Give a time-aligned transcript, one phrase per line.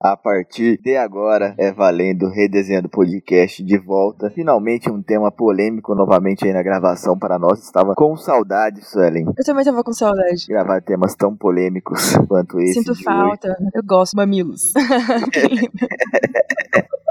[0.00, 4.30] A partir de agora é valendo redesenhando podcast de volta.
[4.30, 7.64] Finalmente um tema polêmico novamente aí na gravação para nós.
[7.64, 9.26] Estava com saudade, Suelen.
[9.36, 10.46] Eu também estava com saudade.
[10.46, 12.74] Gravar temas tão polêmicos quanto esse.
[12.74, 13.48] Sinto falta.
[13.48, 13.70] Hoje.
[13.74, 14.72] Eu gosto mamilos.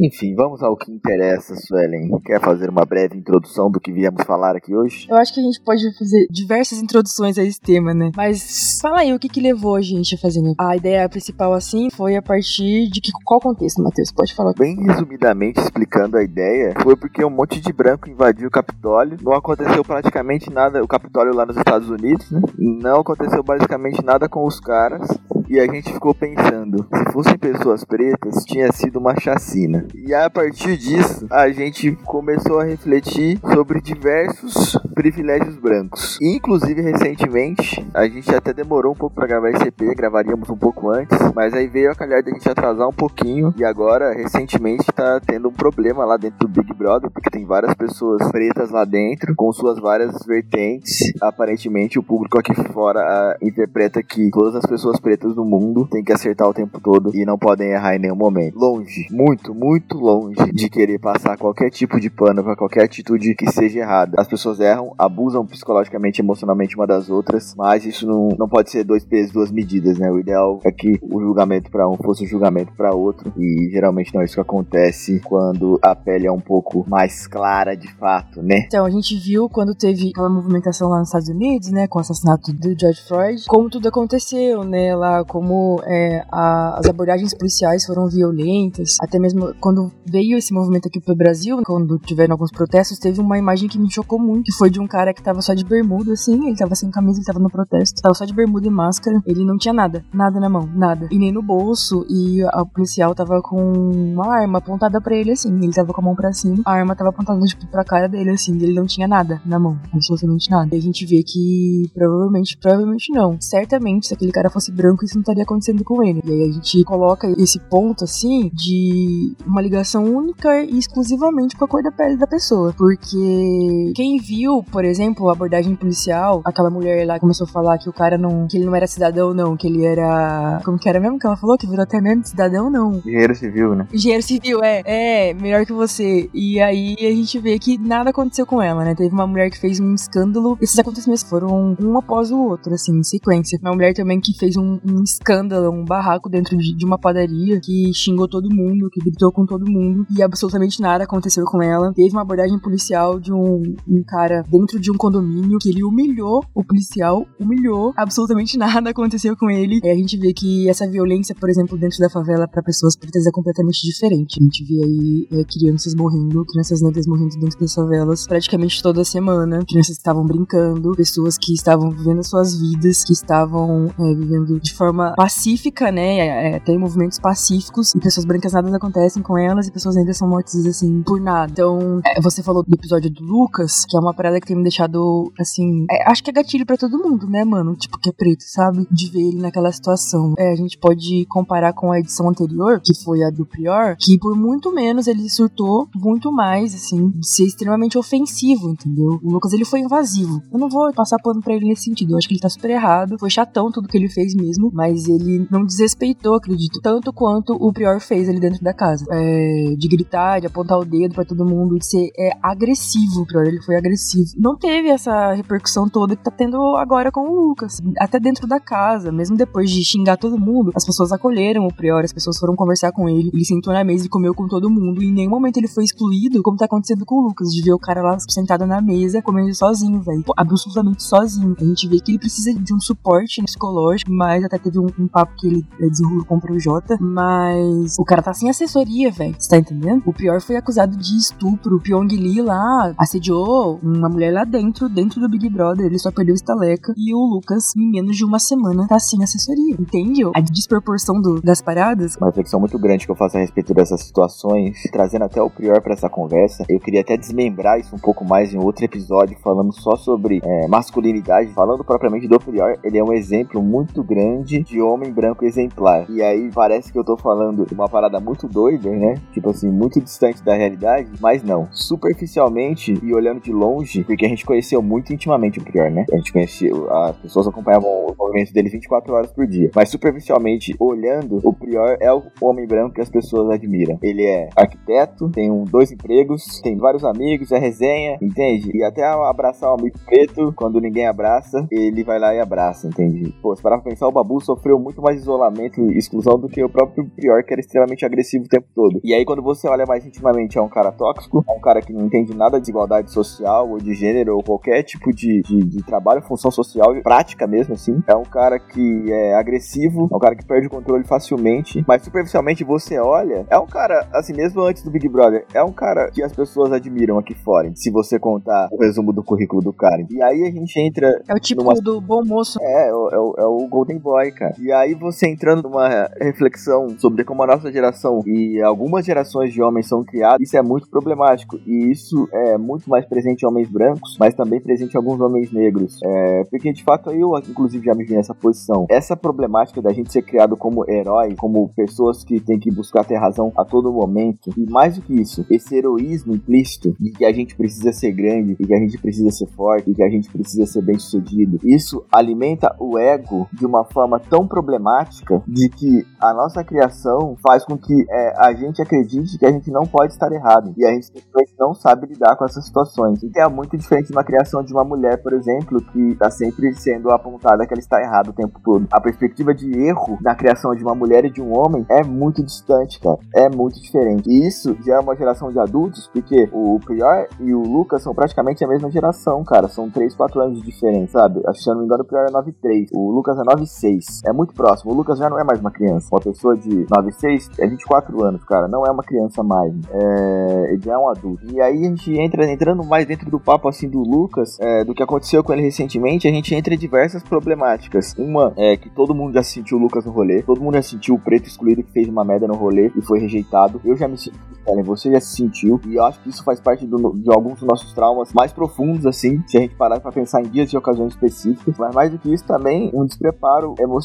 [0.00, 2.08] Enfim, vamos ao que interessa, Suelen.
[2.24, 5.06] Quer fazer uma breve introdução do que viemos falar aqui hoje?
[5.10, 8.10] Eu acho que a gente pode fazer diversas introduções a esse tema, né?
[8.16, 10.54] Mas fala aí, o que que levou a gente a fazer né?
[10.58, 11.90] a ideia principal assim?
[11.90, 14.10] Foi a partir de que, qual contexto, Matheus?
[14.10, 14.54] Pode falar.
[14.58, 19.18] Bem resumidamente explicando a ideia, foi porque um monte de branco invadiu o Capitólio.
[19.22, 22.40] Não aconteceu praticamente nada, o Capitólio lá nos Estados Unidos, né?
[22.58, 25.06] Não aconteceu basicamente nada com os caras.
[25.50, 29.84] E a gente ficou pensando, se fossem pessoas pretas, tinha sido uma chacina.
[29.96, 36.18] E a partir disso, a gente começou a refletir sobre diversos privilégios brancos.
[36.22, 40.88] Inclusive, recentemente, a gente até demorou um pouco para gravar esse EP, gravaríamos um pouco
[40.88, 43.52] antes, mas aí veio a calhar da gente atrasar um pouquinho.
[43.56, 47.74] E agora, recentemente, tá tendo um problema lá dentro do Big Brother, porque tem várias
[47.74, 51.12] pessoas pretas lá dentro, com suas várias vertentes.
[51.20, 56.02] Aparentemente, o público aqui fora a, interpreta que todas as pessoas pretas do mundo têm
[56.02, 58.58] que acertar o tempo todo e não podem errar em nenhum momento.
[58.58, 63.50] Longe, muito, muito longe de querer passar qualquer tipo de pano para qualquer atitude que
[63.50, 64.16] seja errada.
[64.18, 68.84] As pessoas erram, abusam psicologicamente, emocionalmente uma das outras, mas isso não, não pode ser
[68.84, 70.10] dois pesos, duas medidas, né?
[70.10, 74.14] O ideal é que o julgamento para um fosse o julgamento para outro e geralmente
[74.14, 78.42] não é isso que acontece quando a pele é um pouco mais clara de fato,
[78.42, 78.64] né?
[78.66, 82.00] Então, a gente viu quando teve aquela movimentação lá nos Estados Unidos, né, com o
[82.00, 87.86] assassinato do George Floyd, como tudo aconteceu, né, lá como é, a, as abordagens policiais
[87.86, 92.98] foram violentas, até mesmo quando veio esse movimento aqui pro Brasil, quando tiveram alguns protestos,
[92.98, 95.54] teve uma imagem que me chocou muito, que foi de um cara que tava só
[95.54, 98.66] de bermuda, assim, ele tava sem camisa, ele tava no protesto, tava só de bermuda
[98.66, 102.42] e máscara, ele não tinha nada, nada na mão, nada, e nem no bolso, e
[102.42, 106.16] a policial tava com uma arma apontada para ele, assim, ele tava com a mão
[106.16, 109.40] pra cima, a arma tava apontada, tipo, pra cara dele, assim, ele não tinha nada
[109.46, 110.74] na mão, absolutamente nada.
[110.74, 115.19] E a gente vê que, provavelmente, provavelmente não, certamente, se aquele cara fosse branco, isso
[115.20, 116.22] não estaria acontecendo com ele.
[116.24, 121.64] E aí a gente coloca esse ponto, assim, de uma ligação única e exclusivamente com
[121.64, 122.74] a cor da pele da pessoa.
[122.76, 127.88] Porque quem viu, por exemplo, a abordagem policial, aquela mulher lá começou a falar que
[127.88, 128.46] o cara não.
[128.46, 130.60] que ele não era cidadão, não, que ele era.
[130.64, 131.58] Como que era mesmo que ela falou?
[131.58, 132.94] Que virou até mesmo cidadão, não.
[132.94, 133.86] Engenheiro civil, né?
[133.92, 134.82] Engenheiro civil, é.
[134.84, 136.28] É, melhor que você.
[136.32, 138.94] E aí a gente vê que nada aconteceu com ela, né?
[138.94, 140.56] Teve uma mulher que fez um escândalo.
[140.60, 143.58] Esses acontecimentos foram um após o outro, assim, em sequência.
[143.62, 147.60] Uma mulher também que fez um, um escândalo, um barraco dentro de, de uma padaria,
[147.60, 150.06] que xingou todo mundo, que gritou com todo mundo.
[150.16, 151.92] E absolutamente nada aconteceu com ela.
[151.94, 156.44] Teve uma abordagem policial de um, um cara dentro de um condomínio que ele humilhou
[156.54, 159.80] o policial, humilhou, absolutamente nada aconteceu com ele.
[159.84, 163.30] A gente vê que essa violência, por exemplo, dentro da favela para pessoas pretas é
[163.30, 164.38] completamente diferente.
[164.40, 169.04] A gente vê aí é, crianças morrendo, crianças negras morrendo dentro das favelas praticamente toda
[169.04, 174.60] semana, crianças que estavam brincando, pessoas que estavam vivendo suas vidas, que estavam é, vivendo
[174.60, 176.54] de forma pacífica, né?
[176.54, 180.28] É, tem movimentos pacíficos e pessoas brancas nada acontecem com elas e pessoas negras são
[180.28, 181.50] mortas assim por nada.
[181.52, 184.62] Então, é, você falou do episódio do Lucas, que é uma parada que tem me
[184.62, 187.76] deixado assim, é, acho que é gatilho para todo mundo, né, mano?
[187.76, 188.86] Tipo que é preto, sabe?
[188.90, 190.34] De ver ele naquela situação.
[190.38, 194.18] É, a gente pode comparar com a edição anterior, que foi a do Prior, que
[194.18, 199.20] por muito menos ele surtou muito mais, assim, de ser extremamente ofensivo, entendeu?
[199.22, 200.42] O Lucas ele foi invasivo.
[200.52, 202.12] Eu não vou passar pano pra ele nesse sentido.
[202.12, 203.16] Eu acho que ele tá super errado.
[203.18, 207.70] Foi chatão tudo que ele fez mesmo, mas ele não desrespeitou, acredito, tanto quanto o
[207.70, 209.04] Prior fez ali dentro da casa.
[209.10, 213.20] É, de gritar, de apontar o dedo para todo mundo, de ser é, agressivo.
[213.20, 214.30] O Prior ele foi agressivo.
[214.38, 217.78] Não teve essa repercussão toda que tá tendo agora com o Lucas.
[217.98, 222.02] Até dentro da casa, mesmo depois de xingar todo mundo, as pessoas acolheram o Prior,
[222.02, 223.30] as pessoas foram conversar com ele.
[223.34, 225.02] Ele sentou na mesa e comeu com todo mundo.
[225.02, 227.72] E em nenhum momento ele foi excluído, como tá acontecendo com o Lucas, de ver
[227.72, 230.24] o cara lá sentado na mesa comendo sozinho, velho.
[230.38, 231.54] Absolutamente sozinho.
[231.60, 235.08] A gente vê que ele precisa de um suporte psicológico, mas até teve um, um
[235.08, 239.34] papo que ele desenrolou com o Projota, mas o cara tá sem assessoria, velho.
[239.38, 240.02] Você tá entendendo?
[240.06, 241.76] O Prior foi acusado de estupro.
[241.76, 245.86] O Pyong Lee lá assediou uma mulher lá dentro, dentro do Big Brother.
[245.86, 246.94] Ele só perdeu estaleca.
[246.96, 249.76] E o Lucas, em menos de uma semana, tá sem assessoria.
[249.78, 250.22] Entende?
[250.34, 252.16] A desproporção do, das paradas.
[252.16, 255.80] Uma reflexão muito grande que eu faço a respeito dessas situações, trazendo até o Prior
[255.82, 256.64] para essa conversa.
[256.68, 260.68] Eu queria até desmembrar isso um pouco mais em outro episódio, falando só sobre é,
[260.68, 262.78] masculinidade, falando propriamente do Prior.
[262.84, 266.06] Ele é um exemplo muito grande de homem branco exemplar.
[266.08, 269.14] E aí parece que eu tô falando uma parada muito doida, né?
[269.32, 271.68] Tipo assim, muito distante da realidade, mas não.
[271.70, 276.04] Superficialmente e olhando de longe, porque a gente conheceu muito intimamente o Prior, né?
[276.12, 276.70] A gente conhecia,
[277.06, 279.70] as pessoas acompanhavam o movimento dele 24 horas por dia.
[279.74, 283.98] Mas superficialmente olhando, o Prior é o homem branco que as pessoas admiram.
[284.02, 288.70] Ele é arquiteto, tem um, dois empregos, tem vários amigos, é resenha, entende?
[288.74, 293.34] E até abraçar um amigo preto, quando ninguém abraça, ele vai lá e abraça, entende?
[293.42, 296.62] Pô, se parar pra pensar, o Babu sofreu muito mais isolamento e exclusão do que
[296.62, 299.00] o próprio Prior, que era extremamente agressivo o tempo todo.
[299.04, 301.92] E aí, quando você olha mais intimamente, é um cara tóxico, é um cara que
[301.92, 305.82] não entende nada de igualdade social ou de gênero ou qualquer tipo de, de, de
[305.84, 308.02] trabalho, função social, prática mesmo, assim.
[308.06, 312.02] É um cara que é agressivo, é um cara que perde o controle facilmente, mas
[312.02, 316.10] superficialmente você olha, é um cara, assim, mesmo antes do Big Brother, é um cara
[316.10, 320.04] que as pessoas admiram aqui fora, se você contar o resumo do currículo do cara.
[320.10, 321.22] E aí a gente entra.
[321.28, 321.74] É o tipo numa...
[321.74, 322.58] do bom moço.
[322.62, 324.54] É, é, o, é o Golden Boy, cara.
[324.58, 329.62] E aí você entrando numa reflexão sobre como a nossa geração e algumas gerações de
[329.62, 331.58] homens são criados, isso é muito problemático.
[331.66, 335.52] E isso é muito mais presente em homens brancos, mas também presente em alguns homens
[335.52, 335.98] negros.
[336.02, 338.86] É, porque de fato eu, inclusive, já me vi nessa posição.
[338.88, 343.16] Essa problemática da gente ser criado como herói, como pessoas que têm que buscar ter
[343.16, 347.32] razão a todo momento, e mais do que isso, esse heroísmo implícito de que a
[347.32, 350.30] gente precisa ser grande, e que a gente precisa ser forte, e que a gente
[350.30, 356.06] precisa ser bem sucedido, isso alimenta o ego de uma forma tão problemática de que
[356.20, 360.12] a nossa criação faz com que é, a gente acredite que a gente não pode
[360.12, 363.22] estar errado, e a gente simplesmente não sabe lidar com essas situações.
[363.22, 366.72] E é muito diferente de uma criação de uma mulher, por exemplo, que está sempre
[366.74, 368.86] sendo apontada que ela está errada o tempo todo.
[368.92, 372.42] A perspectiva de erro na criação de uma mulher e de um homem é muito
[372.44, 373.18] distante, cara.
[373.34, 374.30] É muito diferente.
[374.30, 378.14] E isso já é uma geração de adultos, porque o Prior e o Lucas são
[378.14, 379.68] praticamente a mesma geração, cara.
[379.68, 381.40] São 3, 4 anos de diferença, sabe?
[381.54, 382.88] Se eu não me engano, o Prior é 9,3.
[382.94, 384.04] O Lucas é 9,6.
[384.24, 384.92] É muito próximo.
[384.92, 386.08] O Lucas já não é mais uma criança.
[386.12, 388.68] Uma pessoa de 9,6 é 24 anos, cara.
[388.68, 389.72] Não é uma criança mais.
[389.90, 390.72] É...
[390.72, 391.44] Ele já é um adulto.
[391.52, 394.94] E aí a gente entra, entrando mais dentro do papo, assim, do Lucas, é, do
[394.94, 398.14] que aconteceu com ele recentemente, a gente entra em diversas problemáticas.
[398.18, 400.42] Uma é que todo mundo já sentiu o Lucas no rolê.
[400.42, 403.18] Todo mundo já sentiu o preto excluído que fez uma merda no rolê e foi
[403.20, 403.80] rejeitado.
[403.84, 405.80] Eu já me senti, Ellen, você já se sentiu.
[405.86, 409.06] E eu acho que isso faz parte do, de alguns dos nossos traumas mais profundos,
[409.06, 411.76] assim, se a gente parar pra pensar em dias e ocasiões específicas.
[411.78, 413.99] Mas mais do que isso, também um despreparo emocional,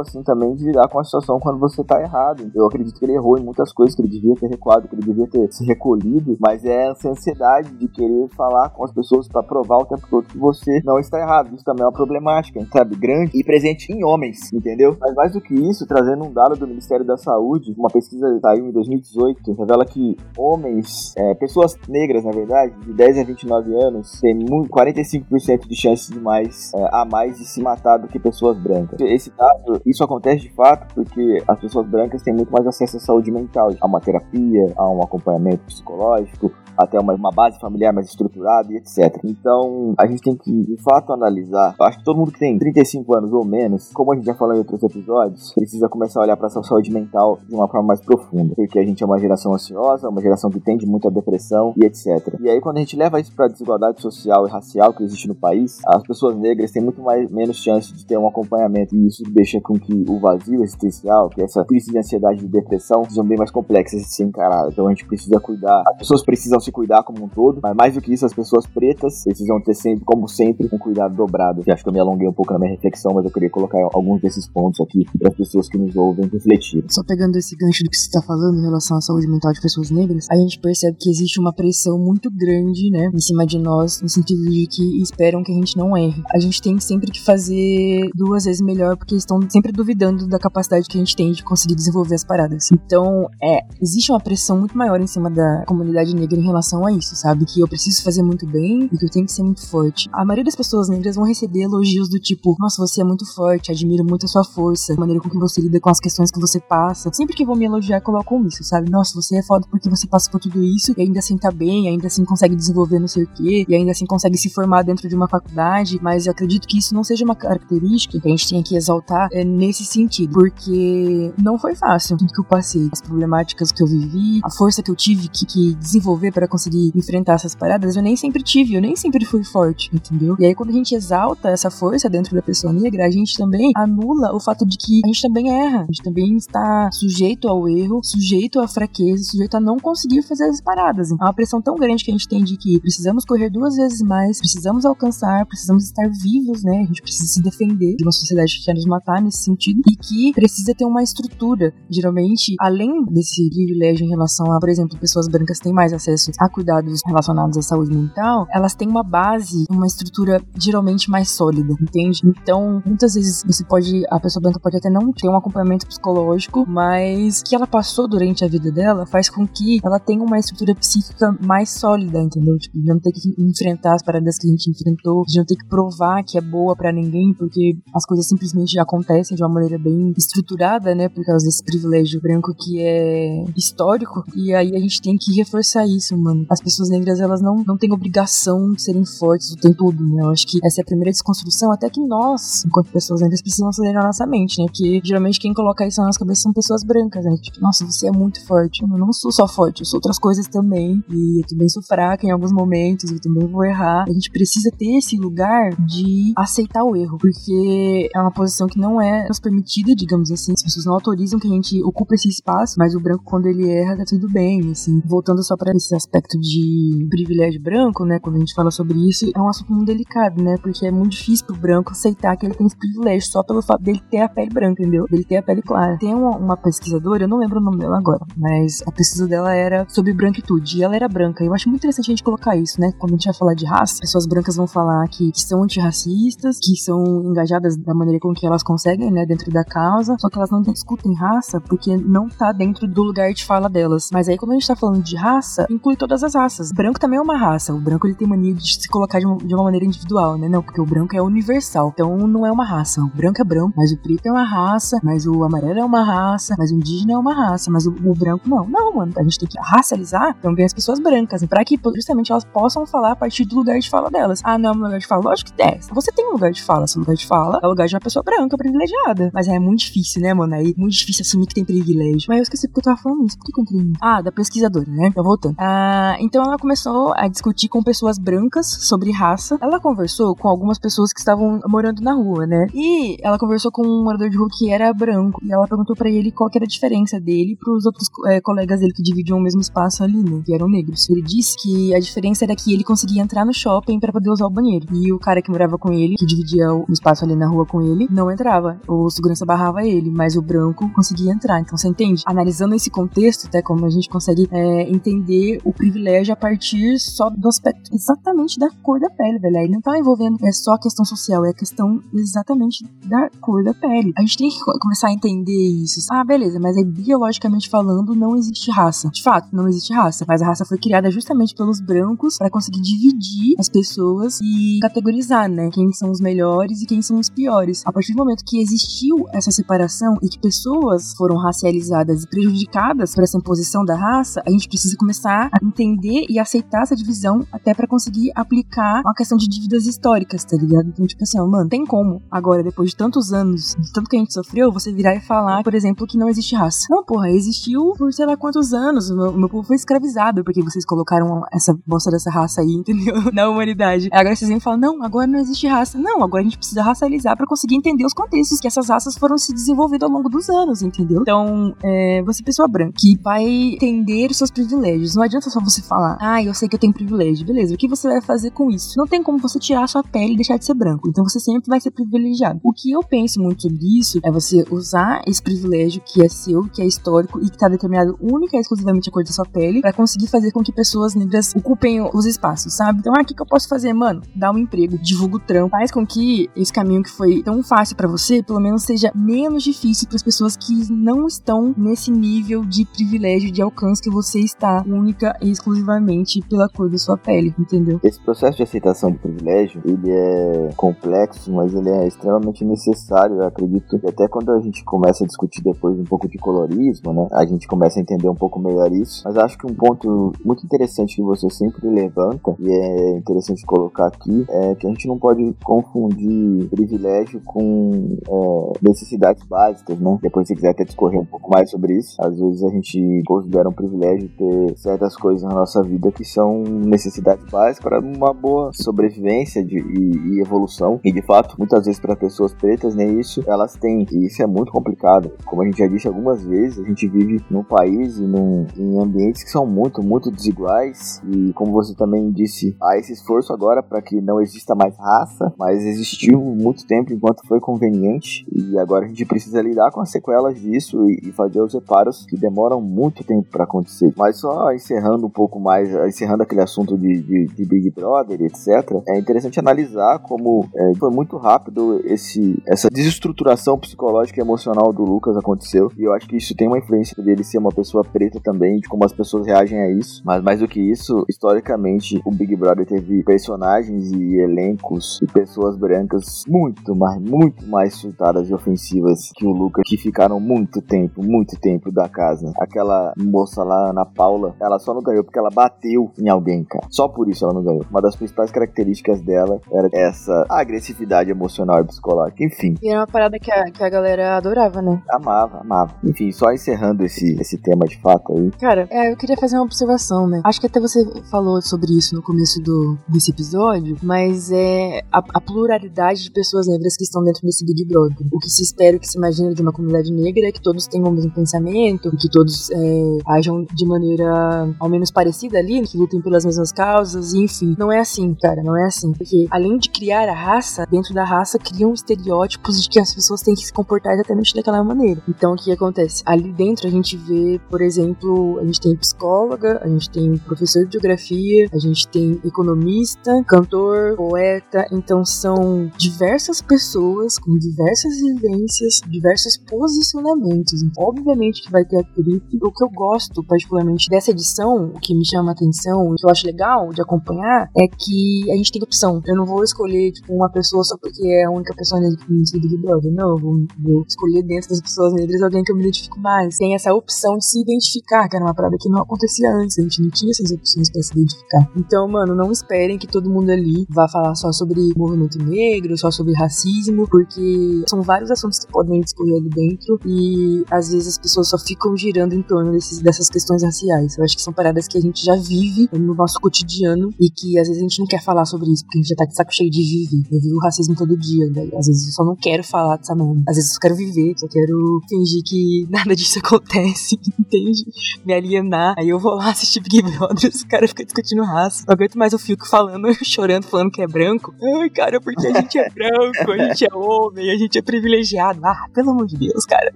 [0.00, 2.50] assim, também de lidar com a situação quando você tá errado.
[2.54, 5.04] Eu acredito que ele errou em muitas coisas, que ele devia ter recuado, que ele
[5.04, 6.36] devia ter se recolhido.
[6.40, 10.28] Mas é essa ansiedade de querer falar com as pessoas para provar o tempo todo
[10.28, 11.54] que você não está errado.
[11.54, 12.96] Isso também é uma problemática, sabe?
[12.96, 14.96] Grande e presente em homens, entendeu?
[15.00, 18.68] Mas mais do que isso, trazendo um dado do Ministério da Saúde, uma pesquisa saiu
[18.68, 24.20] em 2018, revela que homens, é, pessoas negras, na verdade, de 10 a 29 anos,
[24.20, 28.58] têm 45% de chances de mais, é, a mais de se matar do que pessoas
[28.58, 28.98] brancas.
[29.00, 33.00] Esse dado, isso acontece de fato porque as pessoas brancas têm muito mais acesso à
[33.00, 38.06] saúde mental, a uma terapia, a um acompanhamento psicológico, até uma, uma base familiar mais
[38.06, 39.18] estruturada e etc.
[39.24, 41.74] Então, a gente tem que, de fato, analisar.
[41.80, 44.54] Acho que todo mundo que tem 35 anos ou menos, como a gente já falou
[44.54, 48.00] em outros episódios, precisa começar a olhar para sua saúde mental de uma forma mais
[48.00, 48.54] profunda.
[48.54, 51.84] Porque a gente é uma geração ansiosa, uma geração que tende muito à depressão e
[51.84, 52.06] etc.
[52.40, 55.26] E aí, quando a gente leva isso para a desigualdade social e racial que existe
[55.26, 58.94] no país, as pessoas negras têm muito mais, menos chance de ter um acompanhamento.
[58.94, 63.04] E isso deixa com que o vazio existencial, que essa crise de ansiedade e depressão,
[63.04, 64.72] sejam bem mais complexas de ser encaradas.
[64.72, 65.82] Então, a gente precisa cuidar.
[65.86, 68.66] As pessoas precisam se cuidar como um todo, mas mais do que isso, as pessoas
[68.66, 71.62] pretas precisam ter sempre, como sempre, um cuidado dobrado.
[71.66, 73.78] Eu acho que eu me alonguei um pouco na minha reflexão, mas eu queria colocar
[73.92, 76.84] alguns desses pontos aqui para as pessoas que nos ouvem refletir.
[76.90, 79.60] Só pegando esse gancho do que você está falando em relação à saúde mental de
[79.60, 83.58] pessoas negras, a gente percebe que existe uma pressão muito grande, né, em cima de
[83.58, 86.22] nós, no sentido de que esperam que a gente não erre.
[86.34, 90.88] A gente tem sempre que fazer duas vezes melhor porque estão sempre duvidando da capacidade
[90.88, 92.70] que a gente tem de conseguir desenvolver as paradas.
[92.72, 96.92] Então, é, existe uma pressão muito maior em cima da comunidade negra em relação a
[96.92, 97.44] isso, sabe?
[97.44, 100.08] Que eu preciso fazer muito bem e que eu tenho que ser muito forte.
[100.12, 103.70] A maioria das pessoas negras vão receber elogios do tipo: Nossa, você é muito forte,
[103.70, 106.40] admiro muito a sua força, a maneira com que você lida com as questões que
[106.40, 107.10] você passa.
[107.12, 108.90] Sempre que vão me elogiar, colocam isso, sabe?
[108.90, 111.88] Nossa, você é foda porque você passa por tudo isso e ainda assim tá bem,
[111.88, 115.08] ainda assim consegue desenvolver não sei o quê, e ainda assim consegue se formar dentro
[115.08, 115.98] de uma faculdade.
[116.02, 119.28] Mas eu acredito que isso não seja uma característica que a gente tenha que exaltar
[119.32, 123.86] é, nesse sentido, porque não foi fácil tudo que eu passei, as problemáticas que eu
[123.86, 128.02] vivi, a força que eu tive que, que desenvolver para conseguir enfrentar essas paradas, eu
[128.02, 130.36] nem sempre tive, eu nem sempre fui forte, entendeu?
[130.38, 133.72] E aí quando a gente exalta essa força dentro da pessoa negra, a gente também
[133.74, 137.68] anula o fato de que a gente também erra, a gente também está sujeito ao
[137.68, 141.10] erro, sujeito à fraqueza, sujeito a não conseguir fazer as paradas.
[141.10, 143.74] Então, é uma pressão tão grande que a gente tem de que precisamos correr duas
[143.74, 146.82] vezes mais, precisamos alcançar, precisamos estar vivos, né?
[146.82, 149.96] A gente precisa se defender de uma sociedade que quer nos matar nesse sentido e
[149.96, 151.74] que precisa ter uma estrutura.
[151.90, 156.48] Geralmente, além desse privilégio em relação a, por exemplo, pessoas brancas têm mais acesso a
[156.48, 162.20] cuidados relacionados à saúde mental, elas têm uma base, uma estrutura geralmente mais sólida, entende?
[162.24, 166.64] Então, muitas vezes você pode, a pessoa branca pode até não ter um acompanhamento psicológico,
[166.68, 170.74] mas que ela passou durante a vida dela faz com que ela tenha uma estrutura
[170.74, 172.58] psíquica mais sólida, entendeu?
[172.58, 175.56] Tipo, de não ter que enfrentar as paradas que a gente enfrentou, de não ter
[175.56, 179.78] que provar que é boa para ninguém, porque as coisas simplesmente acontecem de uma maneira
[179.78, 181.08] bem estruturada, né?
[181.08, 184.24] Por causa desse privilégio branco que é histórico.
[184.34, 186.46] E aí a gente tem que reforçar isso, mano.
[186.50, 190.22] As pessoas negras, elas não, não têm obrigação de serem fortes o tempo todo, né?
[190.22, 193.76] Eu acho que essa é a primeira desconstrução, até que nós, enquanto pessoas negras, precisamos
[193.76, 194.66] fazer na nossa mente, né?
[194.66, 197.36] Porque geralmente quem coloca isso na nossa cabeça são pessoas brancas, né?
[197.40, 198.82] Tipo, nossa, você é muito forte.
[198.82, 201.02] Eu não sou só forte, eu sou outras coisas também.
[201.08, 204.04] E eu também sou fraca em alguns momentos, eu também vou errar.
[204.08, 208.78] A gente precisa ter esse lugar de aceitar o erro, porque é uma posição que
[208.78, 210.52] não é nos permitida, digamos assim.
[210.52, 213.68] As pessoas não autorizam que a gente ocupe esse espaço, mas o branco, quando ele
[213.70, 215.00] erra, tá tudo bem, assim.
[215.04, 216.07] Voltando só para esse aspecto
[216.40, 220.42] de privilégio branco, né, quando a gente fala sobre isso, é um assunto muito delicado,
[220.42, 223.62] né, porque é muito difícil pro branco aceitar que ele tem esse privilégio só pelo
[223.62, 225.04] fato dele ter a pele branca, entendeu?
[225.10, 225.96] Dele ter a pele clara.
[225.98, 229.54] Tem uma, uma pesquisadora, eu não lembro o nome dela agora, mas a pesquisa dela
[229.54, 231.44] era sobre branquitude, e ela era branca.
[231.44, 233.66] Eu acho muito interessante a gente colocar isso, né, quando a gente vai falar de
[233.66, 238.32] raça, pessoas brancas vão falar que, que são antirracistas, que são engajadas da maneira com
[238.32, 242.28] que elas conseguem, né, dentro da causa, só que elas não discutem raça porque não
[242.28, 244.08] tá dentro do lugar de fala delas.
[244.12, 246.70] Mas aí, quando a gente tá falando de raça, inclui todas as raças.
[246.70, 247.74] O branco também é uma raça.
[247.74, 250.48] O branco ele tem mania de se colocar de uma, de uma maneira individual, né?
[250.48, 251.90] Não, porque o branco é universal.
[251.92, 253.02] Então não é uma raça.
[253.02, 256.02] O branco é branco, mas o preto é uma raça, mas o amarelo é uma
[256.02, 258.66] raça, mas o indígena é uma raça, mas o, o branco não.
[258.66, 259.12] Não, mano.
[259.16, 263.12] A gente tem que racializar também as pessoas brancas, para que justamente elas possam falar
[263.12, 264.40] a partir do lugar de fala delas.
[264.44, 265.22] Ah, não é um lugar de fala?
[265.22, 265.78] Lógico que é.
[265.92, 266.86] Você tem um lugar de fala.
[266.86, 269.30] Seu lugar de fala é o lugar de uma pessoa branca, privilegiada.
[269.32, 270.54] Mas é muito difícil, né, mano?
[270.54, 272.26] Aí, muito difícil assumir que tem privilégio.
[272.28, 273.36] Mas eu esqueci porque eu tava falando isso.
[273.38, 273.92] Por que eu entrei?
[274.00, 275.08] Ah, da pesquisadora, né?
[275.08, 275.56] Então, voltando.
[275.58, 275.87] Ah,
[276.20, 279.58] então, ela começou a discutir com pessoas brancas sobre raça.
[279.60, 282.66] Ela conversou com algumas pessoas que estavam morando na rua, né?
[282.74, 285.40] E ela conversou com um morador de rua que era branco.
[285.44, 288.92] E ela perguntou para ele qual era a diferença dele pros outros é, colegas dele
[288.92, 290.42] que dividiam o mesmo espaço ali, né?
[290.44, 291.08] Que eram negros.
[291.08, 294.46] Ele disse que a diferença era que ele conseguia entrar no shopping para poder usar
[294.46, 294.86] o banheiro.
[294.92, 297.80] E o cara que morava com ele, que dividia o espaço ali na rua com
[297.80, 298.80] ele, não entrava.
[298.86, 301.60] O segurança barrava ele, mas o branco conseguia entrar.
[301.60, 302.22] Então você entende?
[302.26, 307.30] Analisando esse contexto, até como a gente consegue é, entender o privilégio a partir só
[307.30, 309.58] do aspecto exatamente da cor da pele, velho.
[309.58, 313.62] Aí não tá envolvendo é só a questão social, é a questão exatamente da cor
[313.62, 314.12] da pele.
[314.18, 316.00] A gente tem que começar a entender isso.
[316.10, 319.08] Ah, beleza, mas aí biologicamente falando não existe raça.
[319.10, 322.80] De fato, não existe raça, mas a raça foi criada justamente pelos brancos para conseguir
[322.80, 327.82] dividir as pessoas e categorizar, né, quem são os melhores e quem são os piores.
[327.86, 333.14] A partir do momento que existiu essa separação e que pessoas foram racializadas e prejudicadas
[333.14, 337.46] por essa imposição da raça, a gente precisa começar a entender e aceitar essa divisão
[337.52, 340.88] até para conseguir aplicar uma questão de dívidas históricas, tá ligado?
[340.88, 344.18] Então, tipo assim, mano, tem como agora, depois de tantos anos, de tanto que a
[344.18, 346.86] gente sofreu, você virar e falar, por exemplo, que não existe raça.
[346.90, 349.10] Não, porra, existiu por sei lá quantos anos.
[349.10, 353.32] Meu, meu povo foi escravizado porque vocês colocaram essa bosta dessa raça aí, entendeu?
[353.32, 354.08] Na humanidade.
[354.12, 355.98] Agora vocês vêm falam, não, agora não existe raça.
[355.98, 359.36] Não, agora a gente precisa racializar para conseguir entender os contextos que essas raças foram
[359.36, 361.22] se desenvolvendo ao longo dos anos, entendeu?
[361.22, 365.14] Então, é, você, pessoa branca, que vai entender os seus privilégios.
[365.14, 367.46] Não adianta só você falar, ah, eu sei que eu tenho privilégio.
[367.46, 368.94] Beleza, o que você vai fazer com isso?
[368.96, 371.08] Não tem como você tirar a sua pele e deixar de ser branco.
[371.08, 372.60] Então você sempre vai ser privilegiado.
[372.62, 376.64] O que eu penso muito sobre isso é você usar esse privilégio que é seu,
[376.64, 379.80] que é histórico e que tá determinado única e exclusivamente a cor da sua pele,
[379.80, 383.00] para conseguir fazer com que pessoas negras ocupem os espaços, sabe?
[383.00, 384.22] Então, ah, o que, que eu posso fazer, mano?
[384.34, 387.96] Dá um emprego, divulga o trampo, faz com que esse caminho que foi tão fácil
[387.96, 392.64] para você, pelo menos seja menos difícil para as pessoas que não estão nesse nível
[392.64, 397.54] de privilégio, de alcance que você está, única e exclusivamente pela cor da sua pele,
[397.58, 398.00] entendeu?
[398.02, 403.44] Esse processo de aceitação de privilégio, ele é complexo, mas ele é extremamente necessário, eu
[403.44, 404.00] acredito.
[404.02, 407.44] E até quando a gente começa a discutir depois um pouco de colorismo, né, a
[407.44, 409.22] gente começa a entender um pouco melhor isso.
[409.24, 414.06] Mas acho que um ponto muito interessante que você sempre levanta, e é interessante colocar
[414.06, 420.18] aqui, é que a gente não pode confundir privilégio com é, necessidades básicas, né?
[420.22, 423.68] Depois, se quiser até discorrer um pouco mais sobre isso, às vezes a gente considera
[423.68, 428.32] um privilégio ter certas coisas coisas na nossa vida que são necessidades básicas para uma
[428.32, 430.98] boa sobrevivência de, e, e, evolução.
[431.04, 434.06] E de fato, muitas vezes para pessoas pretas, nem isso elas têm.
[434.10, 435.30] E isso é muito complicado.
[435.44, 438.98] Como a gente já disse algumas vezes, a gente vive num país e num, em
[438.98, 441.20] ambientes que são muito, muito desiguais.
[441.30, 445.52] E como você também disse, há esse esforço agora para que não exista mais raça,
[445.58, 448.46] mas existiu muito tempo enquanto foi conveniente.
[448.50, 452.24] E agora a gente precisa lidar com as sequelas disso e, e fazer os reparos
[452.24, 454.12] que demoram muito tempo para acontecer.
[454.16, 459.02] Mas só encerrando um pouco mais, encerrando aquele assunto de, de, de Big Brother, etc.,
[459.08, 465.04] é interessante analisar como é, foi muito rápido esse, essa desestruturação psicológica e emocional do
[465.04, 465.90] Lucas aconteceu.
[465.96, 468.88] E eu acho que isso tem uma influência dele ser uma pessoa preta também, de
[468.88, 470.22] como as pessoas reagem a isso.
[470.24, 475.76] Mas mais do que isso, historicamente, o Big Brother teve personagens e elencos e pessoas
[475.76, 481.22] brancas muito mais, muito mais surtadas e ofensivas que o Lucas, que ficaram muito tempo,
[481.22, 482.52] muito tempo da casa.
[482.58, 486.86] Aquela moça lá, Ana Paula, ela só não ganhou porque ela bateu em alguém, cara.
[486.90, 487.84] Só por isso ela não ganhou.
[487.90, 492.44] Uma das principais características dela era essa agressividade emocional e psicológica.
[492.44, 492.74] Enfim.
[492.82, 495.02] E era uma parada que a, que a galera adorava, né?
[495.10, 495.94] Amava, amava.
[496.04, 498.50] Enfim, só encerrando esse, esse tema de fato aí.
[498.60, 500.40] Cara, é, eu queria fazer uma observação, né?
[500.44, 505.18] Acho que até você falou sobre isso no começo do, desse episódio, mas é a,
[505.34, 508.26] a pluralidade de pessoas negras que estão dentro desse Big Brother.
[508.32, 510.86] O que se espera, o que se imagina de uma comunidade negra é que todos
[510.86, 515.96] tenham o mesmo pensamento, que todos é, ajam de maneira ao menos parecida ali, que
[515.96, 517.74] lutem pelas mesmas causas, enfim.
[517.78, 519.12] Não é assim, cara, não é assim.
[519.12, 523.42] Porque além de criar a raça, dentro da raça criam estereótipos de que as pessoas
[523.42, 525.22] têm que se comportar exatamente daquela maneira.
[525.28, 526.22] Então o que acontece?
[526.26, 530.84] Ali dentro a gente vê, por exemplo, a gente tem psicóloga, a gente tem professor
[530.84, 539.00] de geografia, a gente tem economista, cantor, poeta, então são diversas pessoas com diversas vivências,
[539.06, 540.84] diversos posicionamentos.
[540.96, 542.58] Obviamente que vai ter atrito.
[542.62, 546.46] O que eu gosto particularmente dessa edição, que me chama a atenção, que eu acho
[546.46, 549.20] legal de acompanhar, é que a gente tem opção.
[549.26, 552.32] Eu não vou escolher tipo, uma pessoa só porque é a única pessoa negra que
[552.32, 553.12] me do Big Brother.
[553.12, 556.56] Não, eu vou, vou, escolher dentro das pessoas negras alguém que eu me identifico mais.
[556.56, 559.78] Tem essa opção de se identificar, que era uma parada que não acontecia antes.
[559.78, 561.70] A gente não tinha essas opções para se identificar.
[561.76, 566.10] Então, mano, não esperem que todo mundo ali vá falar só sobre movimento negro, só
[566.10, 571.18] sobre racismo, porque são vários assuntos que podem discorrer ali dentro e às vezes as
[571.18, 574.16] pessoas só ficam girando em torno desses, dessas questões raciais.
[574.16, 577.58] Eu acho que são paradas que a gente já vive no nosso cotidiano e que
[577.58, 579.34] às vezes a gente não quer falar sobre isso, porque a gente já tá de
[579.34, 580.28] saco cheio de viver.
[580.30, 581.68] Eu vivo o racismo todo dia, né?
[581.76, 583.42] às vezes eu só não quero falar dessa merda.
[583.48, 587.84] Às vezes eu quero viver, só quero fingir que nada disso acontece, entende?
[588.24, 588.94] Me alienar.
[588.98, 591.84] Aí eu vou lá assistir Big Brother, os caras ficam discutindo raça.
[591.86, 594.54] Não aguento mais o Fico falando, chorando, falando que é branco.
[594.80, 598.60] Ai, cara, porque a gente é branco, a gente é homem, a gente é privilegiado.
[598.64, 599.92] Ah, pelo amor de Deus, cara.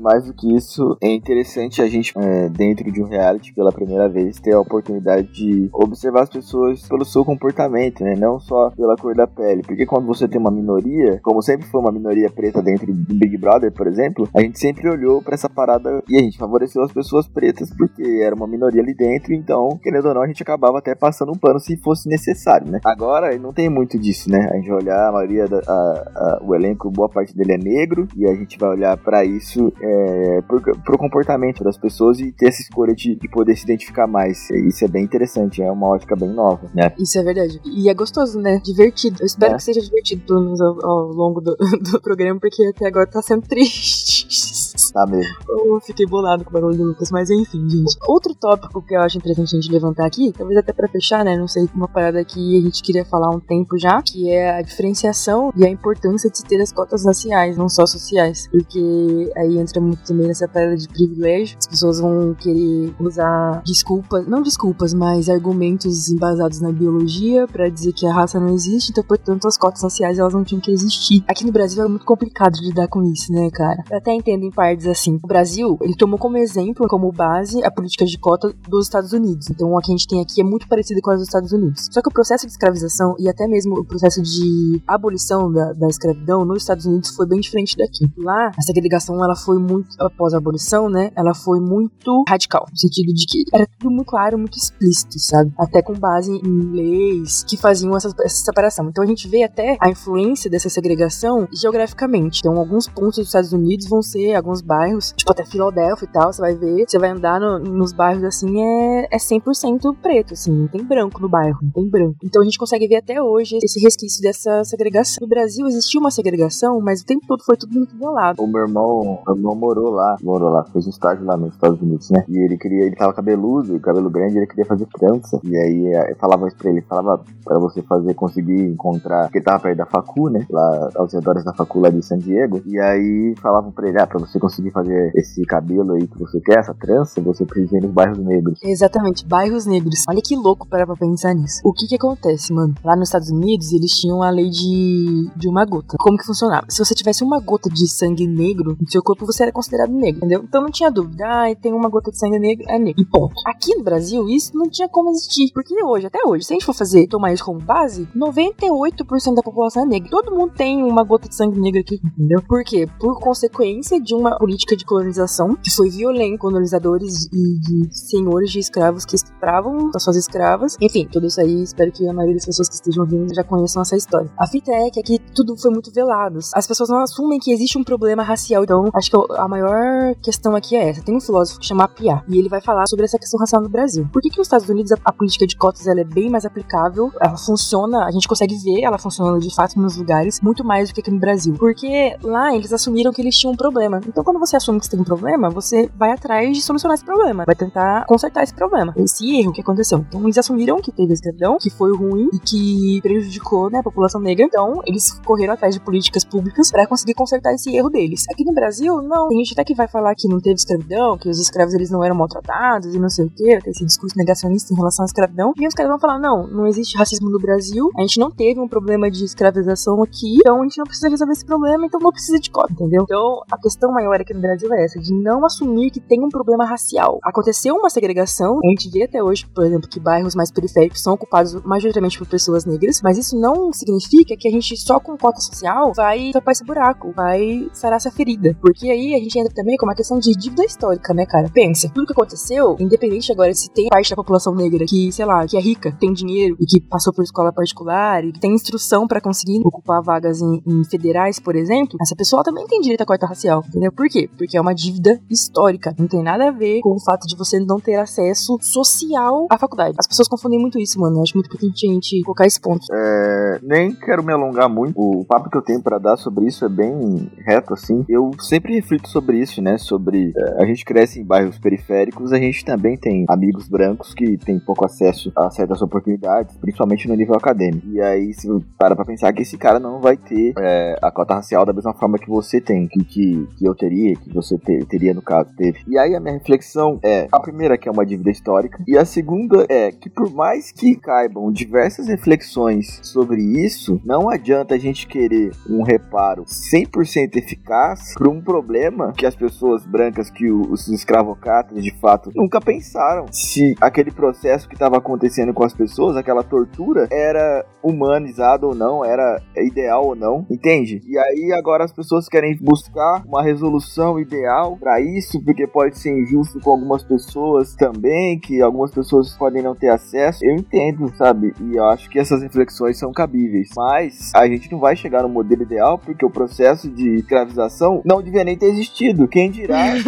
[0.00, 4.08] Mais do que isso, é interessante a gente, é, dentro de um reality, pela primeira
[4.08, 8.14] vez, ter a oportunidade de observar as pessoas pelo seu comportamento, né?
[8.16, 9.62] Não só pela cor da pele.
[9.62, 13.36] Porque quando você tem uma minoria, como sempre foi uma minoria preta dentro do Big
[13.36, 16.92] Brother, por exemplo, a gente sempre olhou para essa parada e a gente favoreceu as
[16.92, 20.78] pessoas pretas porque era uma minoria ali dentro, então, querendo ou não, a gente acabava
[20.78, 22.80] até passando um pano se fosse necessário, né?
[22.84, 24.48] Agora, não tem muito disso, né?
[24.50, 27.58] A gente vai olhar, a maioria, da, a, a, o elenco, boa parte dele é
[27.58, 32.32] negro, e a gente vai olhar para isso, é, pro, pro comportamento das pessoas e
[32.32, 34.37] ter essa escolha de, de poder se identificar mais.
[34.50, 36.92] Isso é bem interessante, é uma ótica bem nova, né?
[36.98, 37.60] Isso é verdade.
[37.64, 38.60] E é gostoso, né?
[38.64, 39.18] Divertido.
[39.20, 39.56] Eu espero é.
[39.56, 43.22] que seja divertido, pelo menos ao, ao longo do, do programa, porque até agora tá
[43.22, 44.67] sendo triste.
[44.92, 45.34] Tá mesmo.
[45.48, 47.96] Eu fiquei bolado com o bagulho do Lucas, mas enfim, gente.
[48.06, 51.36] Outro tópico que eu acho interessante a gente levantar aqui, talvez até para fechar, né?
[51.36, 54.58] Não sei, uma parada que a gente queria falar há um tempo já, que é
[54.58, 58.48] a diferenciação e a importância de se ter as cotas raciais, não só sociais.
[58.50, 61.56] Porque aí entra muito também nessa parada de privilégio.
[61.58, 67.92] As pessoas vão querer usar desculpas, não desculpas, mas argumentos embasados na biologia para dizer
[67.92, 71.24] que a raça não existe, então, portanto, as cotas raciais elas não tinham que existir.
[71.26, 73.82] Aqui no Brasil é muito complicado lidar com isso, né, cara?
[73.90, 75.18] Eu até entendo em parte assim.
[75.22, 79.50] O Brasil, ele tomou como exemplo, como base, a política de cota dos Estados Unidos.
[79.50, 81.88] Então, o que a gente tem aqui é muito parecido com a dos Estados Unidos.
[81.90, 85.88] Só que o processo de escravização e até mesmo o processo de abolição da, da
[85.88, 88.10] escravidão nos Estados Unidos foi bem diferente daqui.
[88.16, 92.78] Lá, a segregação, ela foi muito, após a abolição, né, ela foi muito radical, no
[92.78, 95.52] sentido de que era tudo muito claro, muito explícito, sabe?
[95.58, 98.88] Até com base em leis que faziam essa, essa separação.
[98.88, 102.40] Então, a gente vê até a influência dessa segregação geograficamente.
[102.40, 106.32] Então, alguns pontos dos Estados Unidos vão ser, alguns bairros, tipo até Filadélfia e tal,
[106.32, 110.52] você vai ver, você vai andar no, nos bairros assim, é, é 100% preto, assim,
[110.52, 112.16] não tem branco no bairro, não tem branco.
[112.22, 115.18] Então a gente consegue ver até hoje esse resquício dessa segregação.
[115.20, 118.42] No Brasil existia uma segregação, mas o tempo todo foi tudo muito violado.
[118.42, 121.80] O meu irmão, meu irmão morou lá, morou lá, fez um estágio lá nos Estados
[121.80, 122.24] Unidos, né?
[122.28, 125.40] E ele queria, ele tava cabeludo, cabelo grande, ele queria fazer trança.
[125.44, 129.60] E aí eu falava isso pra ele, falava pra você fazer, conseguir encontrar, porque tava
[129.60, 130.46] perto da facu, né?
[130.50, 132.60] Lá aos redores da facu lá de San Diego.
[132.66, 136.40] E aí falavam pra ele, ah, pra você conseguir fazer esse cabelo aí que você
[136.40, 138.58] quer, essa trança, você precisa ir nos bairros negros.
[138.62, 140.04] Exatamente, bairros negros.
[140.08, 141.60] Olha que louco para pra pensar nisso.
[141.64, 142.74] O que que acontece, mano?
[142.84, 145.96] Lá nos Estados Unidos, eles tinham a lei de, de uma gota.
[145.98, 146.66] Como que funcionava?
[146.68, 150.18] Se você tivesse uma gota de sangue negro no seu corpo, você era considerado negro,
[150.18, 150.42] entendeu?
[150.44, 151.24] Então não tinha dúvida.
[151.26, 153.00] Ah, tem uma gota de sangue negro, é negro.
[153.00, 153.34] E ponto.
[153.46, 155.50] Aqui no Brasil, isso não tinha como existir.
[155.52, 159.42] Porque hoje, até hoje, se a gente for fazer, tomar isso como base, 98% da
[159.42, 160.10] população é negra.
[160.10, 162.42] Todo mundo tem uma gota de sangue negro aqui, entendeu?
[162.46, 162.88] Por quê?
[162.98, 168.60] Por consequência de uma política de colonização que foi violenta, colonizadores e de senhores de
[168.60, 170.76] escravos que estupravam as suas escravas.
[170.80, 173.82] Enfim, tudo isso aí, espero que a maioria das pessoas que estejam ouvindo já conheçam
[173.82, 174.30] essa história.
[174.38, 176.38] A fita é que aqui tudo foi muito velado.
[176.54, 178.62] As pessoas não assumem que existe um problema racial.
[178.62, 181.02] Então, acho que a maior questão aqui é essa.
[181.02, 183.68] Tem um filósofo que chama Piá, e ele vai falar sobre essa questão racial no
[183.68, 184.08] Brasil.
[184.12, 186.44] Por que, que nos Estados Unidos a, a política de cotas ela é bem mais
[186.44, 187.10] aplicável?
[187.20, 190.94] Ela funciona, a gente consegue ver ela funcionando de fato nos lugares muito mais do
[190.94, 191.54] que aqui no Brasil.
[191.58, 194.00] Porque lá eles assumiram que eles tinham um problema.
[194.06, 197.04] Então, quando você assume que você tem um problema, você vai atrás de solucionar esse
[197.04, 199.98] problema, vai tentar consertar esse problema, esse erro que aconteceu.
[199.98, 204.20] Então, eles assumiram que teve escravidão, que foi ruim e que prejudicou né, a população
[204.20, 204.44] negra.
[204.44, 208.24] Então, eles correram atrás de políticas públicas para conseguir consertar esse erro deles.
[208.30, 209.28] Aqui no Brasil, não.
[209.28, 212.04] Tem gente até que vai falar que não teve escravidão, que os escravos eles não
[212.04, 215.52] eram maltratados e não sei o que, esse discurso negacionista em relação à escravidão.
[215.58, 218.60] E os caras vão falar: não, não existe racismo no Brasil, a gente não teve
[218.60, 222.12] um problema de escravização aqui, então a gente não precisa resolver esse problema, então não
[222.12, 223.02] precisa de cota, entendeu?
[223.02, 226.28] Então, a questão maior aqui no Brasil é essa, de não assumir que tem um
[226.28, 227.18] problema racial.
[227.22, 231.14] Aconteceu uma segregação, a gente vê até hoje, por exemplo, que bairros mais periféricos são
[231.14, 235.40] ocupados majoritariamente por pessoas negras, mas isso não significa que a gente só com cota
[235.40, 238.56] social vai tapar esse buraco, vai sarar essa ferida.
[238.60, 241.48] Porque aí a gente entra também com uma questão de dívida histórica, né, cara?
[241.52, 245.46] Pensa, tudo que aconteceu, independente agora se tem parte da população negra que, sei lá,
[245.46, 249.20] que é rica, tem dinheiro e que passou por escola particular e tem instrução para
[249.20, 253.26] conseguir ocupar vagas em, em, federais, por exemplo, essa pessoa também tem direito à cota
[253.26, 253.92] racial, entendeu?
[253.98, 254.30] Por quê?
[254.38, 255.92] Porque é uma dívida histórica.
[255.98, 259.58] Não tem nada a ver com o fato de você não ter acesso social à
[259.58, 259.96] faculdade.
[259.98, 261.16] As pessoas confundem muito isso, mano.
[261.16, 262.86] Eu acho muito importante a gente colocar esse ponto.
[262.92, 264.94] É, nem quero me alongar muito.
[264.96, 268.04] O papo que eu tenho para dar sobre isso é bem reto, assim.
[268.08, 269.76] Eu sempre reflito sobre isso, né?
[269.78, 274.36] Sobre é, a gente cresce em bairros periféricos, a gente também tem amigos brancos que
[274.36, 277.88] têm pouco acesso a certas oportunidades, principalmente no nível acadêmico.
[277.88, 278.46] E aí, se
[278.78, 281.94] para pra pensar que esse cara não vai ter é, a cota racial da mesma
[281.94, 285.50] forma que você tem, que, que, que eu teria, que você ter, teria no caso,
[285.56, 285.80] teve.
[285.88, 289.04] E aí a minha reflexão é, a primeira que é uma dívida histórica, e a
[289.04, 295.06] segunda é que por mais que caibam diversas reflexões sobre isso, não adianta a gente
[295.06, 301.82] querer um reparo 100% eficaz para um problema que as pessoas brancas, que os escravocratas
[301.82, 307.08] de fato nunca pensaram se aquele processo que estava acontecendo com as pessoas, aquela tortura,
[307.10, 311.00] era humanizado ou não, era ideal ou não, entende?
[311.06, 313.77] E aí agora as pessoas querem buscar uma resolução
[314.20, 319.62] ideal para isso, porque pode ser injusto com algumas pessoas também, que algumas pessoas podem
[319.62, 320.44] não ter acesso.
[320.44, 321.54] Eu entendo, sabe?
[321.60, 323.68] E eu acho que essas reflexões são cabíveis.
[323.76, 328.22] Mas a gente não vai chegar no modelo ideal porque o processo de escravização não
[328.22, 329.28] devia nem ter existido.
[329.28, 329.94] Quem dirá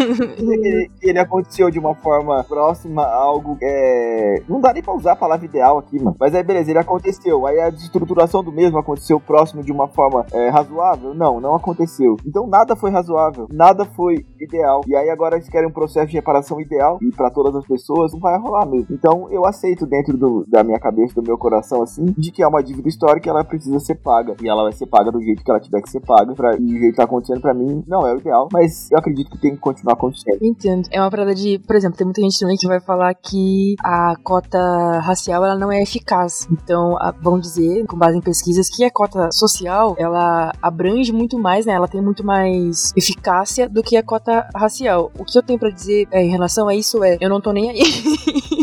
[1.01, 4.43] que ele aconteceu de uma forma próxima a algo é...
[4.49, 6.17] Não dá nem pra usar a palavra ideal aqui, mano.
[6.19, 7.47] Mas aí beleza, ele aconteceu.
[7.47, 11.15] Aí a desestruturação do mesmo aconteceu próximo de uma forma é, razoável?
[11.15, 12.17] Não, não aconteceu.
[12.27, 14.81] Então nada foi razoável, nada foi ideal.
[14.87, 18.11] E aí agora eles querem um processo de reparação ideal e para todas as pessoas
[18.15, 18.87] não vai rolar mesmo.
[18.91, 22.49] Então eu aceito dentro do, da minha cabeça, do meu coração, assim, de que é
[22.49, 24.35] uma dívida histórica e ela precisa ser paga.
[24.43, 26.35] E ela vai ser paga do jeito que ela tiver que ser paga.
[26.35, 28.99] Pra, e o jeito que tá acontecendo pra mim não é o ideal, mas eu
[28.99, 30.39] acredito que tem que continuar acontecendo.
[30.41, 30.89] Entendo.
[30.91, 34.15] É uma parada de, por exemplo, tem muita gente também que vai falar que a
[34.23, 34.59] cota
[35.01, 36.49] racial ela não é eficaz.
[36.51, 41.39] Então, a, vão dizer, com base em pesquisas, que a cota social ela abrange muito
[41.39, 41.75] mais, né?
[41.75, 45.11] Ela tem muito mais eficácia do que a cota racial.
[45.19, 47.53] O que eu tenho para dizer é, em relação a isso é, eu não tô
[47.53, 47.81] nem aí.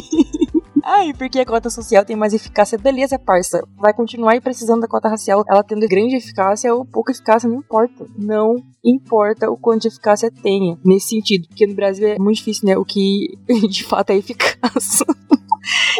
[0.89, 2.77] Ai, porque a cota social tem mais eficácia.
[2.77, 3.61] Beleza, parça.
[3.75, 5.43] Vai continuar precisando da cota racial.
[5.45, 8.05] Ela tendo grande eficácia ou pouca eficácia, não importa.
[8.17, 11.45] Não importa o quanto de eficácia tenha nesse sentido.
[11.49, 12.77] Porque no Brasil é muito difícil, né?
[12.77, 13.37] O que
[13.69, 15.03] de fato é eficaz.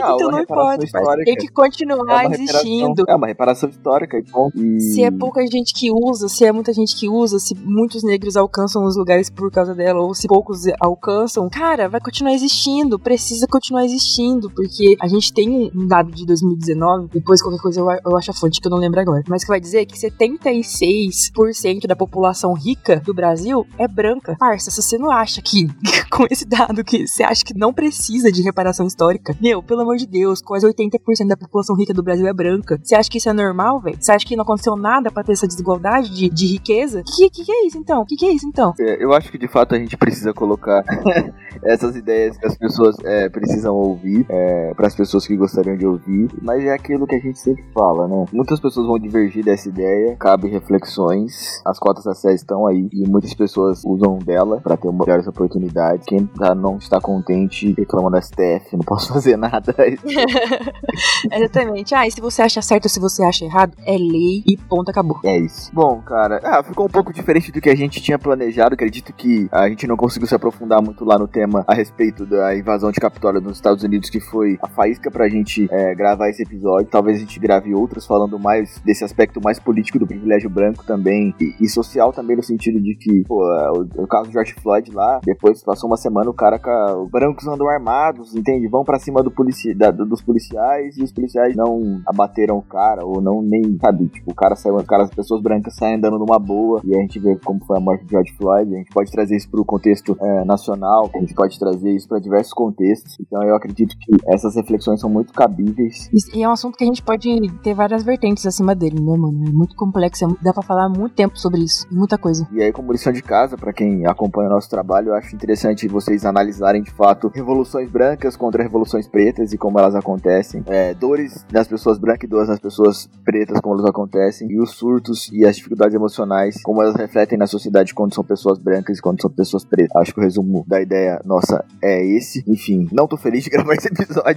[0.01, 0.85] Ah, então não importa,
[1.25, 3.03] tem que continuar É existindo.
[3.07, 4.17] É uma reparação histórica.
[4.17, 4.79] Então, e...
[4.79, 8.37] Se é pouca gente que usa, se é muita gente que usa, se muitos negros
[8.37, 13.47] alcançam os lugares por causa dela, ou se poucos alcançam, cara, vai continuar existindo, precisa
[13.47, 18.17] continuar existindo, porque a gente tem um- dado de 2019, depois qualquer coisa eu, eu
[18.17, 21.95] acho a fonte que eu não lembro agora, mas que vai dizer que 76% da
[21.95, 24.35] população rica do Brasil é branca.
[24.39, 25.67] Parça, se você não acha que,
[26.11, 29.97] com esse dado, que você acha que não precisa de reparação histórica, meu, pelo amor
[29.97, 32.79] de Deus, quase 80% da população rica do Brasil é branca.
[32.83, 33.97] Você acha que isso é normal, velho?
[33.99, 37.03] Você acha que não aconteceu nada pra ter essa desigualdade de, de riqueza?
[37.03, 38.05] Que, que que é isso então?
[38.05, 38.73] Que que é isso então?
[38.79, 40.83] É, eu acho que de fato a gente precisa colocar
[41.63, 44.25] essas ideias que as pessoas é, precisam ouvir,
[44.73, 48.07] para as pessoas que gostariam de ouvir, mas é aquilo que a gente sempre fala,
[48.07, 48.25] né?
[48.31, 53.33] Muitas pessoas vão divergir dessa ideia, cabe reflexões, as cotas raciais estão aí e muitas
[53.33, 56.05] pessoas usam dela para ter melhores oportunidades.
[56.05, 59.75] Quem já não está contente reclama do STF, não posso fazer nada.
[61.31, 61.93] Exatamente.
[61.95, 64.89] Ah, e se você acha certo ou se você acha errado, é lei e ponto,
[64.89, 65.19] acabou.
[65.23, 65.71] É isso.
[65.73, 68.73] Bom, cara, ah, ficou um pouco diferente do que a gente tinha planejado.
[68.73, 72.55] Acredito que a gente não conseguiu se aprofundar muito lá no tema a respeito da
[72.55, 76.43] invasão de Capitólio nos Estados Unidos, que foi a faísca pra gente é, gravar esse
[76.43, 76.87] episódio.
[76.89, 81.33] Talvez a gente grave outros falando mais desse aspecto mais político do privilégio branco também
[81.39, 84.53] e, e social também, no sentido de que, pô, é, o, o caso do George
[84.61, 88.67] Floyd lá, depois passou uma semana o cara com os brancos andam armados, entende?
[88.67, 92.61] Vão pra cima do polici da- do- dos policiais e os policiais não abateram o
[92.61, 94.07] cara ou não nem, sabe?
[94.07, 97.19] Tipo, o cara saiu, cara, as pessoas brancas saem andando numa boa e a gente
[97.19, 98.73] vê como foi a morte de George Floyd.
[98.73, 102.19] A gente pode trazer isso pro contexto é, nacional, a gente pode trazer isso para
[102.19, 103.17] diversos contextos.
[103.19, 104.15] Então eu acredito que
[104.47, 106.09] essas reflexões são muito cabíveis.
[106.13, 107.29] E e é um assunto que a gente pode
[107.63, 109.45] ter várias vertentes acima dele, né, mano?
[109.47, 112.47] É muito complexo, é dá pra falar muito tempo sobre isso, muita coisa.
[112.51, 115.87] E aí, como lição de casa, para quem acompanha o nosso trabalho, eu acho interessante
[115.87, 121.45] vocês analisarem de fato revoluções brancas contra revoluções pretas e como elas acontecem, é, dores
[121.51, 125.45] das pessoas brancas e dores das pessoas pretas, como elas acontecem, e os surtos e
[125.45, 129.31] as dificuldades emocionais, como elas refletem na sociedade quando são pessoas brancas e quando são
[129.31, 129.95] pessoas pretas.
[129.95, 132.43] Acho que o resumo da ideia nossa é esse.
[132.47, 134.36] Enfim, não tô feliz de gravar esse episódio.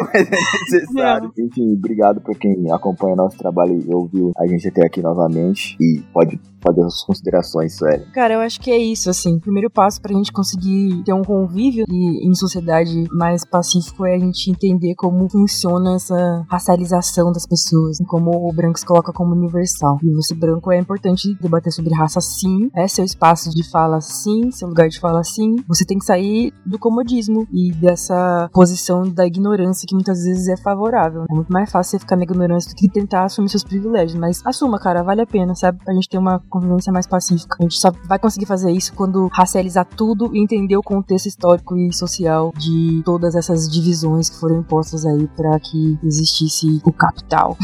[0.00, 1.32] Mas é necessário.
[1.38, 5.76] Enfim, obrigado por quem acompanha nosso trabalho e ouviu a gente até aqui novamente.
[5.80, 8.06] E pode fazer as considerações, Sueli.
[8.12, 9.36] Cara, eu acho que é isso, assim.
[9.36, 14.14] O primeiro passo pra gente conseguir ter um convívio e, em sociedade mais pacífico é
[14.14, 19.12] a gente entender como funciona essa racialização das pessoas, e como o branco se coloca
[19.12, 19.98] como universal.
[20.02, 24.50] E você branco é importante debater sobre raça sim, é seu espaço de fala sim,
[24.50, 25.56] seu lugar de fala sim.
[25.68, 29.43] Você tem que sair do comodismo e dessa posição da ignorância
[29.86, 31.24] que muitas vezes é favorável.
[31.30, 34.40] É muito mais fácil você ficar na ignorância do que tentar assumir seus privilégios, mas
[34.44, 35.78] assuma, cara, vale a pena, sabe?
[35.84, 37.56] Pra gente ter uma convivência mais pacífica.
[37.60, 41.76] A gente só vai conseguir fazer isso quando racializar tudo e entender o contexto histórico
[41.76, 47.56] e social de todas essas divisões que foram impostas aí para que existisse o capital.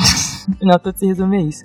[0.59, 1.63] Final, todo se resume a isso.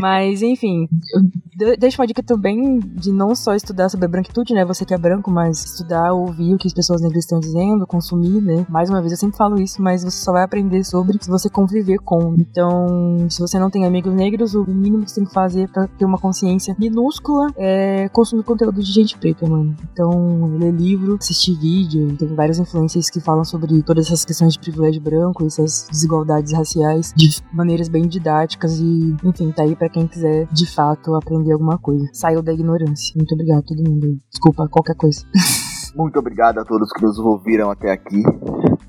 [0.00, 1.22] Mas, enfim, eu
[1.56, 4.64] de- deixo uma dica também de não só estudar sobre a branquitude, né?
[4.64, 8.40] Você que é branco, mas estudar, ouvir o que as pessoas negras estão dizendo, consumir,
[8.40, 8.66] né?
[8.68, 11.48] Mais uma vez, eu sempre falo isso, mas você só vai aprender sobre se você
[11.48, 12.34] conviver com.
[12.38, 15.86] Então, se você não tem amigos negros, o mínimo que você tem que fazer pra
[15.86, 19.76] ter uma consciência minúscula é consumir conteúdo de gente preta, mano.
[19.92, 24.58] Então, ler livro, assistir vídeo, tem vários influencers que falam sobre todas essas questões de
[24.58, 30.06] privilégio branco, essas desigualdades raciais de maneiras bem didáticas e, enfim, tá aí pra quem
[30.06, 32.08] quiser de fato aprender alguma coisa.
[32.12, 33.14] Saiu da ignorância.
[33.16, 34.18] Muito obrigado a todo mundo.
[34.30, 35.24] Desculpa qualquer coisa.
[35.94, 38.22] Muito obrigado a todos que nos ouviram até aqui.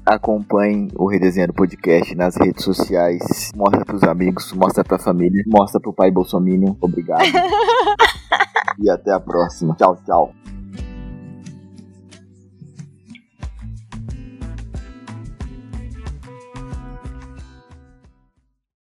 [0.03, 3.51] Acompanhem o Redesenhando Podcast nas redes sociais.
[3.55, 6.75] Mostra pros amigos, mostra pra família, mostra pro pai Bolsonaro.
[6.81, 7.21] Obrigado.
[8.79, 9.75] e até a próxima.
[9.75, 10.54] Tchau, tchau.